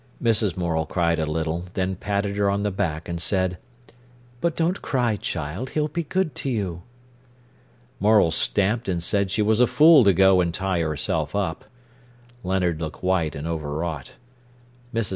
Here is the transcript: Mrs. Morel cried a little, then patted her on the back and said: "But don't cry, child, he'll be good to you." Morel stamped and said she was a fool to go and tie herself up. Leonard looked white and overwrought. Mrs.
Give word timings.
Mrs. 0.19 0.57
Morel 0.57 0.87
cried 0.87 1.19
a 1.19 1.27
little, 1.27 1.65
then 1.75 1.95
patted 1.95 2.35
her 2.35 2.49
on 2.49 2.63
the 2.63 2.71
back 2.71 3.07
and 3.07 3.21
said: 3.21 3.59
"But 4.39 4.55
don't 4.55 4.81
cry, 4.81 5.15
child, 5.15 5.69
he'll 5.69 5.89
be 5.89 6.01
good 6.01 6.33
to 6.37 6.49
you." 6.49 6.81
Morel 7.99 8.31
stamped 8.31 8.89
and 8.89 9.03
said 9.03 9.29
she 9.29 9.43
was 9.43 9.59
a 9.59 9.67
fool 9.67 10.03
to 10.05 10.11
go 10.13 10.41
and 10.41 10.51
tie 10.55 10.79
herself 10.79 11.35
up. 11.35 11.65
Leonard 12.43 12.81
looked 12.81 13.03
white 13.03 13.35
and 13.35 13.45
overwrought. 13.45 14.13
Mrs. 14.91 15.09